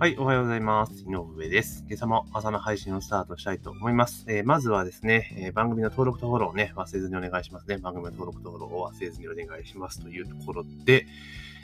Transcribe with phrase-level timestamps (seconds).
[0.00, 1.04] はい、おはようございます。
[1.06, 1.84] 井上です。
[1.86, 4.24] 今朝も朝の配信をスタートしたいと思います。
[4.28, 7.76] えー、まずはですね、えー、番組の登録とフォローをね、忘れずにお願いしますね。
[7.76, 11.06] 番組の登録とフォローを忘れずにお願いしますというところで、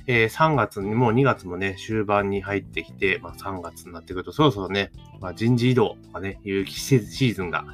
[0.06, 7.64] えー、3月にもう2月もね、終盤に入ってきて、まあ、3月になってくると、そろそろね、まあ、人事異動とかね、いうシーズンが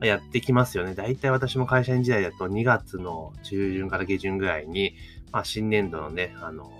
[0.00, 0.94] やってきますよね。
[0.94, 4.94] だいたい私も会社員時代だと2月の中旬から下旬ぐらいに、
[5.30, 6.72] まあ、新年度のね、あの、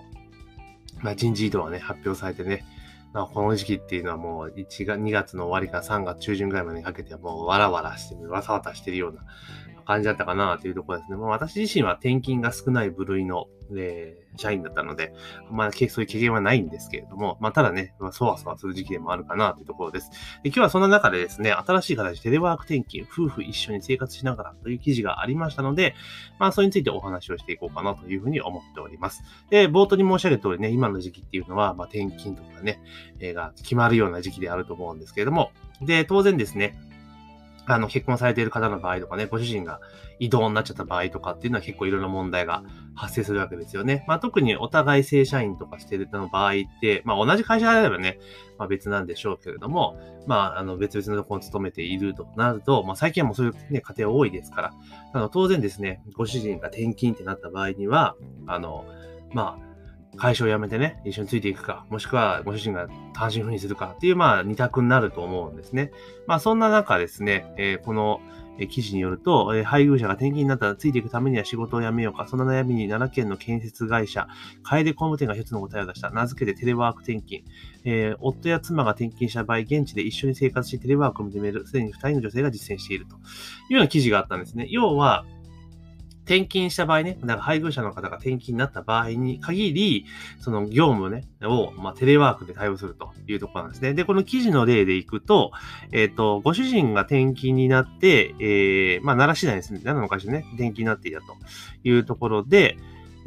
[1.03, 2.65] まあ、人事異動がね、発表されてね、
[3.12, 9.24] この時期っていうのはもう1月、2月の終わりから3月中旬ぐらいまでにかけてもうわらわらして、わさわさしてるような
[9.87, 11.17] 感じだったかなというところですね。
[11.17, 15.15] もう私自身は転勤が少ない部類の、えー、社員だったので、
[15.51, 20.11] まあ、そういう経験はないんですけれども、まあ、ただね、まあ、そわそわする時期でもあるかなというところです。
[20.43, 25.95] で今日はそんな中でですね、新しい形テレワーク転勤、夫婦一緒に生活しながらという記事がありましたので、
[26.41, 29.23] まあ、それについてお話をしていこうかなというふうに思っております。
[29.51, 32.81] で、冒頭に申し上げた通りね、今の時期っていうのは、まあ、転勤とかね、
[33.21, 36.77] えー、が決まるような時期であると思うんですけれども、で、当然ですね、
[37.67, 39.81] あの、結婚されている方の場合とかね、ご主人が
[40.19, 42.62] 移動になっちゃった場合とかっていうのは結構いろんな問題が
[42.95, 44.05] 発生するわけですよね。
[44.06, 48.19] まあ特にお互い正社員とかしてるの場合って、まあ同じ会社であればね、
[48.59, 54.75] まあ別なんでしょうけれども、まああの別々のところに勤めているとなると、まあ最近はもうそういうね、家庭多いですから、
[55.12, 58.84] あの当然ですね、ご主人が転勤ってなった場合には、あの、
[59.33, 59.66] まあ
[60.17, 65.92] 会社を辞めてね、一緒についていくか、もしくはご主人が単身赴任するかっていう、まあ、二択になると思うんですね。
[66.27, 68.20] まあ、そんな中ですね、えー、この、
[68.70, 74.28] 記事によると、え配偶者が転勤になったらついていくためには仕事を辞めようか、そんな悩みに奈良県の建設会社、
[74.62, 76.11] 楓工務店が一つの答えを出した。
[76.11, 77.42] 名付けてテレワーク転勤。
[77.84, 84.67] えー、夫や妻が転勤した場合、現地で一緒に生活しテレワークを認める、すでに二人の女性が実践しているというような記事があったんですね。
[84.70, 85.27] 要は、
[86.27, 90.06] 転勤した場合ね、なんか配偶者の方が転勤になった場合に限り、
[90.41, 93.94] その業務ね、を、まあ、テレワークで対応するというところなんですね。
[93.94, 95.52] で、この記事の例でいくと、
[95.92, 101.36] えっ、ー、と、ご主人が転勤になって、えー、まあ、奈良市内ですね、奈良の会社ね、転勤になっていたと
[101.84, 102.76] いうところで、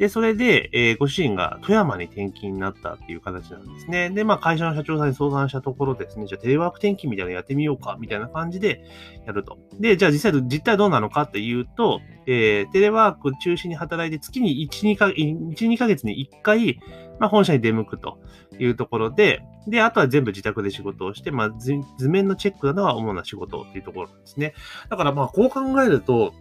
[0.00, 4.08] で、それで、えー、ご主人が富山に転勤になったっていう形なんですね。
[4.08, 8.82] で、まあ、会社の社長さんに相談したところですね、じゃあテレワーク転勤みたいなのやってみようか、みたいな感じで
[9.26, 9.58] やると。
[9.78, 16.80] で、じゃあ実際、実態どうなのかっていうと、えー、テレワーク中心に働いて月に1、2か、1、2ヶ月に1回、
[17.18, 18.18] まあ、本社に出向くと
[18.58, 24.54] いうところで、で、あとは全部自宅で仕事をして、まあ、図面のチェックなどは主な仕事っていうところなんですね。
[24.88, 26.32] だからまあ、こう考えると、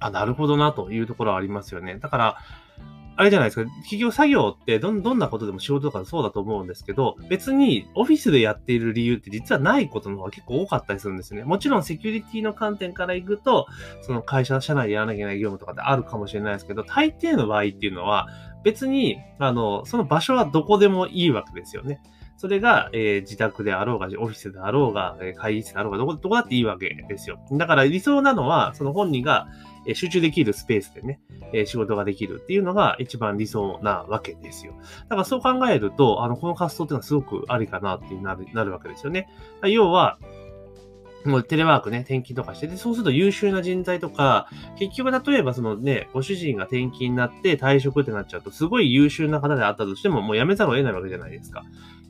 [0.00, 1.98] あ、なるほどなというところはありますよね。
[1.98, 2.36] だから、
[3.16, 11.44] あれじゃないですか、企業作業ってどんなことでも仕事とかそうだと思うんですけど、別にオフィスでやっている理由って実はないことの方が結構多かったりするんですね。
[11.44, 13.66] もちろんセキュリティの観点からいくと、
[14.00, 18.28] その会社、社内でやらなきゃいけない業務とかってあるかもしれないですけど、大抵の場合っていうのは、
[18.64, 22.00] 別に、あの、その場所はどこでもいいわけですよね。
[22.40, 27.38] それが、えー、自宅であろうが、オフィスであろうが、会議室であろうが、どこ、どこだっていいわけですよ。
[27.52, 29.48] だから理想なのは、その本人が、
[29.86, 31.20] え集中できるスペースでね、
[31.52, 34.72] え仕事ができるっていうのが一番理想なわけですよ。
[35.02, 39.28] だからそう考えると、あの、この活動っていうのはすごくありかなってなるなるわけですよね。
[39.64, 40.18] 要は、
[41.24, 44.48] もうテレワークね、転勤とかして、で、そうすると優秀な人材とか、
[44.78, 51.64] 結局例えばそのね、ご主人が転勤になって退職ってなっちゃうと、すごい優秀な方であったとしても、もう辞めざるを得ないわけじゃないですか。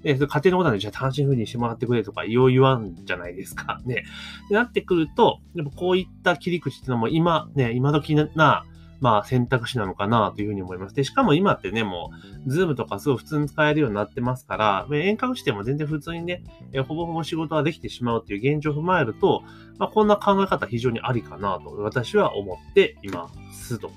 [0.05, 3.81] ね、家庭のことなんで、じゃあ単身赴任してもらってくれとか、よう言わんじゃないですか。
[3.85, 4.05] ね。
[4.49, 8.65] でなってくると、やっぱこういった切り口っていうのも今、ね、今時な、
[9.01, 10.95] まあ選択肢なのかなというふうに思います。
[10.95, 12.11] で、しかも今ってね、も
[12.47, 16.43] う、ズームとかすごい普通に使えるようになってますから、遠隔しても全然普通にね、
[16.87, 19.43] ほぼほぼ仕事はできてしまうという現状を踏まえると、
[19.79, 23.91] まあ、こんな考え方非常にありかなと私は思っていますと。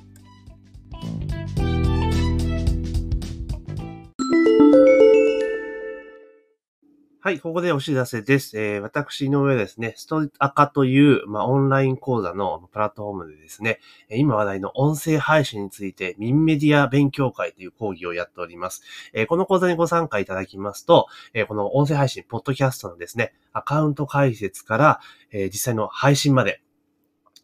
[7.25, 8.59] はい、ここでお知らせです。
[8.59, 13.79] えー、私の上ですね、ストアカという、まあ、オンライン講座のプラットフォームでですね、
[14.09, 18.83] 今話題の音声配信について、ミンメディア勉強会という講義をやっております。
[19.13, 24.99] えー、この講座にご参加いただきますと、えー、この音声配信、ポッドキャストのですね、アカウント解説から、
[25.31, 26.61] え実際の配信まで、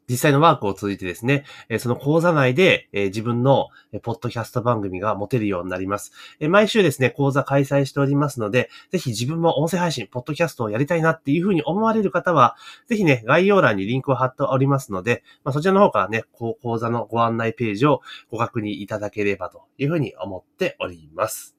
[0.09, 1.45] 実際のワークを通じてですね、
[1.77, 3.67] その講座内で自分の
[4.01, 6.11] ポッドキャスト番組が持てるようになります。
[6.49, 12.55] 毎週ですね、講座開催しておりますので、ぜひ自分も音声配信、ポッドキャストをやりたいなっていうふうに思われる方は、
[12.87, 18.01] ぜひね、概要欄にリンクを貼っておりますので、まあ、そちらの方からね、講座のご案内ページを
[18.31, 21.55] ご確認いただければというふうに思っております。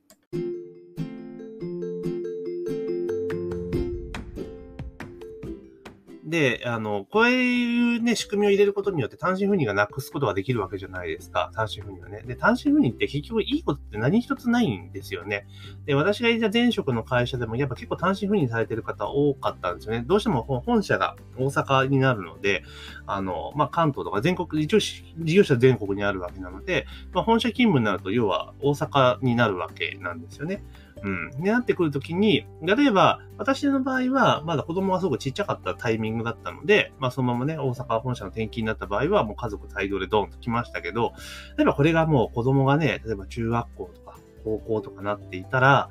[6.31, 11.51] で、あの、こういうね、仕組みを入れることによって単身赴任がなくすことができるわけじゃないですか。
[11.55, 12.23] 単身赴任はね。
[12.23, 15.47] で、単身赴任って結局いいことって何一つないんですよね。
[15.87, 20.05] で、私がいた前職の会社でもやっぱ結構単身赴任されてる方多かったんですよね。
[20.07, 22.63] どうしても本社が大阪になるので、
[23.07, 30.63] あの、まあ、関東とか全国、一応事業者全国にあるわけなので、まあ、本社勤務になると要は大阪になるわけなんですよね。
[31.03, 31.31] うん。
[31.39, 41.13] になってくるときに、例えば、私の場合は、まだ子供がすごくちっちゃかったタイミングだったので、まあそのままね、大阪本社の転勤になった場合は、もう家族帯同でドーンと来ましたけど、
[41.57, 45.89] 例えばこれがもう子供がね、例えば中学校とか高校とかなっていたら、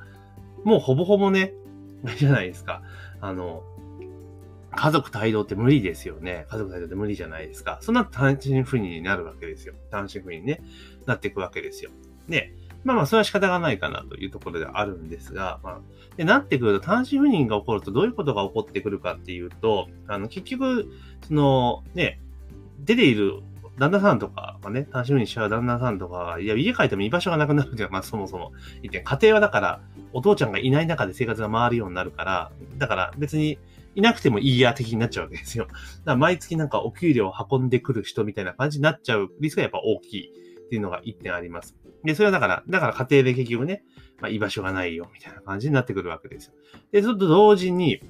[0.63, 1.53] もうほぼほぼね、
[2.17, 2.81] じゃないですか。
[3.21, 3.63] あの、
[4.75, 6.45] 家族帯同って無理ですよね。
[6.49, 7.79] 家族帯同って無理じゃないですか。
[7.81, 9.73] そんな単身赴任になるわけですよ。
[9.91, 10.61] 単身赴任ね、
[11.05, 11.91] なっていくわけですよ。
[12.27, 12.53] で、
[12.83, 15.79] まあまあ、それは仕方がないかなというところであるんですが、まあ、
[16.17, 20.91] で、なってくると単身赴任が起こるとどういうことが起こってくるかっていうと、あの、結局、
[21.27, 22.19] その、ね、
[22.79, 23.41] 出ている
[23.77, 28.51] 旦那さんとかがね、単身赴任しちゃう旦那さんとかいや、家帰っても居場所がなくなるっていうのは、まあそもそも
[28.81, 29.81] 言って、家庭はだから、
[30.13, 33.59] お父ちゃんがいない中で生活が回るようになるから、だから別に
[33.95, 35.65] いなくてもいいや的になっちゃうわけですよ。
[35.65, 35.75] だか
[36.05, 40.33] ら毎月なんかお給料を運んでくる人みたいな感じになっちゃうリスクがやっぱ大きい
[40.65, 41.75] っていうのが一点あります。
[42.03, 43.83] で、それはだから、だから家庭で結局ね、
[44.21, 46.53] まあ、居場所がないよ、みたいな感じになってくるわけですよ。
[46.91, 48.01] で、それと同時に、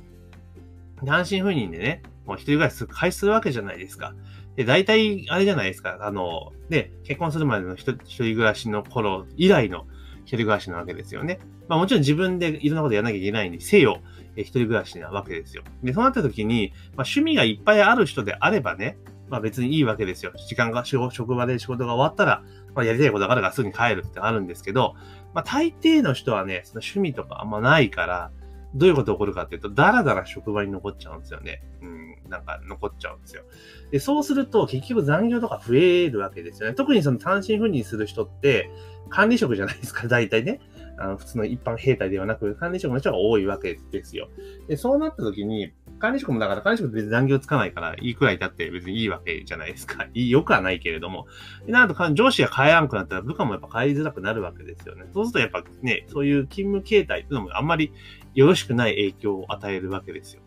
[1.05, 4.13] 単身赴任でね、もう一人暮らし開始するわけじゃないですか。
[4.55, 5.97] で、大体、あれじゃないですか。
[6.01, 9.85] あの、で、結婚するまでの一人暮らしの頃以来の
[10.25, 11.39] 一人暮らしなわけですよね。
[11.67, 14.01] まあもちろん自分でいろんなことやらなきゃいけないんで、せよ、
[14.35, 15.63] え一人暮らしなわけですよ。
[15.83, 18.97] で、そうなった時に、まあ趣味がいっぱいある人であればね、
[19.29, 20.31] まあ別にいいわけですよ。
[20.47, 22.43] 時間が、職場で仕事が終わったら、
[22.75, 24.95] まあ、やりたいことがあるからすぐに帰るってあるんですけど、
[25.33, 28.31] まあ、大抵の人はね、その趣味とかあんまないから、
[28.75, 31.63] どういうこと起こるかっていうと、だらだら職場に残っちゃうんですよね。
[31.81, 33.43] うん、なんか残っちゃうんですよ。
[33.91, 36.75] で、そうすると結局残業とか増えるわけですよね。
[36.75, 38.69] 特にその単身赴任する人って、
[39.09, 40.61] 管理職じゃないですか、大体ね。
[40.99, 44.29] あの普通の一般兵隊ではなく、管理職の人が多いわけですよ。
[44.67, 50.07] で、そうなった時に、管理職もだから管理職って別に残業つかないから、いいくらいだって別にいいわけじゃないですか。
[50.13, 51.27] いい、よくはないけれども。
[51.65, 55.05] でなんと上司が変えらんくなったら部下もやっぱ変えづらくなるわけですよね。
[55.13, 57.91] そうするとやっぱね、そういう勤務形態っていうのもあんまり
[58.33, 60.41] よろしくない影響を与えるわけですよ。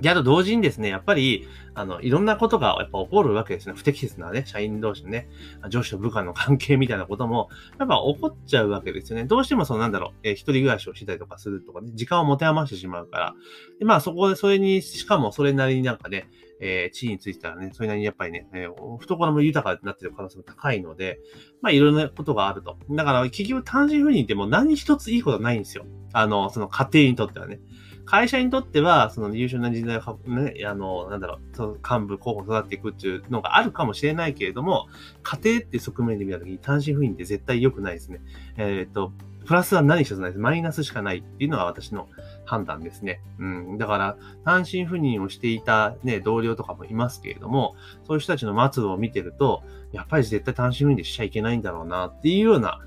[0.00, 3.74] で、あと同時にですね、やっぱり、あの、いろんなことがやっぱ起こるわけですね。
[3.76, 5.28] 不適切なね、社員同士のね、
[5.68, 7.48] 上司と部下の関係みたいなことも、
[7.78, 9.24] やっぱ起こっちゃうわけですよね。
[9.24, 13.34] どうしてもそのなんだろう、えー、一人暮らしをしたりとかするとかね、時間を持て余してしまうから。
[13.78, 16.28] で、まあそこで、それに、しかもそれなりになんかね、
[16.60, 21.20] えー、地位についてたらね、それなりにやっぱりね、えー、懐も豊かになってる可能性も高いので、
[21.60, 22.78] まあいろんなことがあると。
[22.90, 25.86] だから結局単身赴任っても何一ついいことはないんですよ。
[26.12, 27.60] あの、その家庭にとってはね。
[28.04, 34.88] 会社にとっては、その優秀な人材を、ね、あの、なんだろう、その幹部候補育っていくっていうのがあるかもしれないけれども、
[35.22, 38.20] 家庭って側面で見たときに単身赴任って絶対良くないですね。
[38.56, 39.12] えっ、ー、と、
[39.46, 40.38] プラスは何一つないです。
[40.38, 42.08] マイナスしかないっていうのが私の
[42.46, 43.20] 判断ですね。
[43.38, 43.78] うん。
[43.78, 49.62] だから、単身赴任をしていたね、同僚とかもいますけれども、そういう人たちの末路を見てると、
[49.92, 52.80] やっぱり絶対単身赴任でしちゃいけないんだろうなっていうような、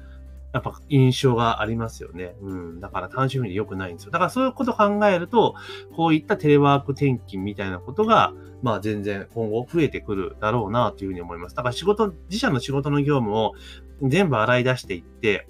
[0.53, 2.35] やっぱ印象がありますよね。
[2.41, 2.79] うん。
[2.79, 4.11] だから単身赴任良くないんですよ。
[4.11, 5.55] だからそういうことを考えると、
[5.95, 8.33] こういったテレワーク転勤みたいなことが、
[8.63, 11.55] まあ全然今後増えてくるだろうなというふうに思います。
[11.55, 13.53] だから仕事、自社の仕事の業務を
[14.01, 15.47] 全部洗い出していって、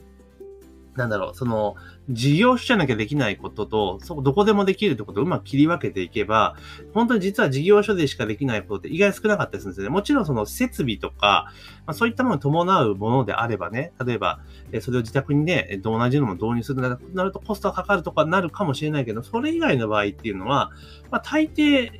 [0.97, 1.75] なんだろう、その、
[2.09, 6.55] 事業所じゃなきゃできないことと、そこどこでもできるってことをうまく切り分けていけば、
[6.93, 9.89] 本当に実は事業所でしかできないことって意外と少なかったりするんですよね。
[9.91, 11.51] もちろんその設備とか、
[11.85, 14.39] まあ、そういったものに伴うものであればね、例えば、
[14.81, 20.71] それを自宅にね、同じのも導入するとなるとコストがかかるとかなるかもしれないけど、それ以外の場合っていうのは、
[21.11, 21.91] まあ大抵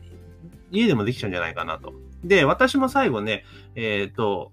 [0.72, 1.94] 家でもできちゃうんじゃないかなと。
[2.24, 3.46] で、私も最後ね、
[3.76, 4.52] えっ、ー、と、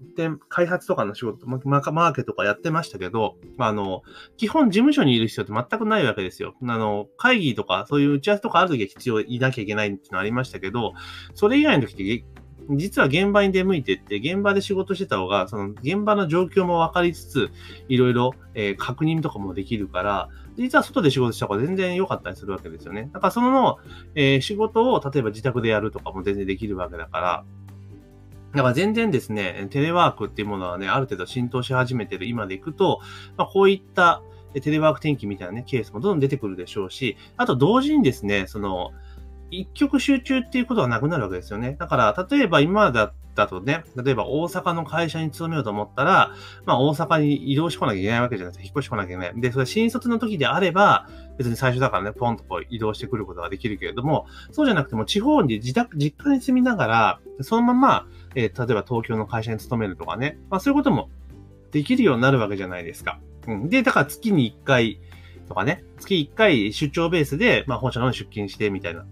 [0.48, 4.02] 開発とかの仕事、マーケとかやってましたけど、あの、
[4.36, 6.54] 基本事務所にいる必要って全くないわけですよ。
[6.62, 10.92] あの、会議とか、そういう打ち合わせとかある時は必要いなきゃいけないっていうのありましたけど、
[11.34, 17.50] それ以外の時って実は現場に出向いてって、現場で仕事してた方が、その現場の状況も分かりつつ、
[17.88, 23.10] いろいろ、え、確認とかもできるから、実は外で仕事した方が全然良かったりするわけですよね。
[23.12, 23.78] だからその、
[24.14, 27.44] えー、仕事を例えば自宅でやるとかも全然できるわけだから、
[28.54, 33.00] だから全然ですね、テレワークっていうものはね、ある程度浸透し始めてる今でいくと、
[33.36, 34.22] まあ、こういった
[34.60, 38.92] テレワーク転勤みたいなね、ケースもどんどん出てくるでしょうし、あと同時にですね、その、
[39.50, 41.76] 一極集中っていうことはなくなるわけですよね。
[41.78, 46.32] だから、例えば今だだとね、例えば大阪の会社に勤めようと思ったら、
[46.64, 48.64] まあ大阪に移動してこなきゃいけないわけじゃないですか。
[48.64, 49.40] 引っ越しこなきゃいけない。
[49.40, 61.10] で、それ新卒の時であれば、別に最初だからね、ポンとこう移動してくることができるけれども、そうじゃなくても地方に自宅、実家に住みながら、そのまま、えー、例えば東京の会社に勤めるとかね、まあそういうことも
[61.72, 63.18] できるようになるわけじゃないですか。
[63.48, 63.68] うん。
[63.68, 65.00] で、だから月に1回
[65.48, 69.04] とかね、月1回出張ベースで、まあ本社の出勤してみたいな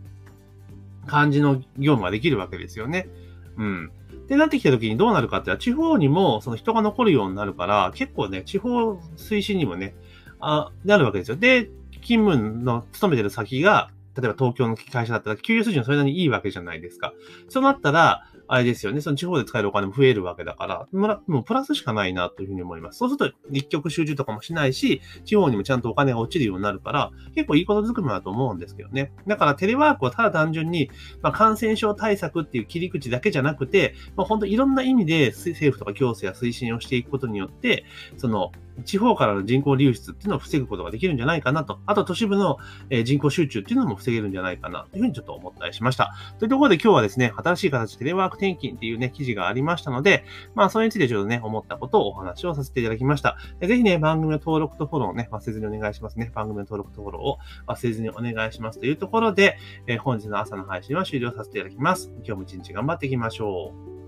[1.06, 3.08] 感じの業務ができるわけですよね。
[3.56, 3.92] うん。
[4.28, 9.94] で、なってきた時にどうなるかって地方にもその人が残るようになるから、結構ね、地方推進にもね、
[10.40, 11.36] あ、なるわけですよ。
[11.36, 11.70] で、
[12.02, 17.14] 勤務の勤めてる先が、例えば東京の会社だったら、給与水準それなりにいいわけじゃないですか。
[17.48, 22.98] そうなったら、あれですよね、その地方で使えるお金も増えるわけだから、もうプラスしかないなというふうに思います。
[22.98, 29.10] そうすると、一極集中とかもしないし、地方にもちゃんとお金が落ちるようになるから、結構いいことづくめだと思うんですけどね。
[29.26, 30.90] だからテレワークはただ単純に、
[31.22, 37.86] まあ、感染症対策っていう切り口だけじゃなくて、まあ、本当いろんな意味で政府とか行政が推進をしていくことによって、
[38.18, 38.52] その、
[38.84, 41.78] 地方からの人口流出っていうのを防ぐことができるんじゃないかなと。
[41.86, 42.58] あと都市部の
[43.04, 46.14] 人口集中っていうのも防げるんじゃないかなというふうにちょっと思ったりしました。
[46.38, 50.24] というところで今日はですね、新しい形テレワーク転勤っていうね、記事がありましたので、
[50.54, 53.36] まあそれについてちょっとね、思ったことをお話をさせていただきました。
[53.60, 56.30] ぜひね、番組の登録とフォローをね、忘れずにお願いしますね。
[56.34, 62.12] 番組の登録とフォローを忘れずにお願いしますというところで、え、本日の朝の配信は終了させていただきます。
[62.24, 64.01] 今日も一日頑張っていきましょう。